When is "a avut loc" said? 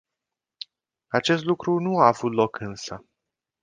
1.99-2.59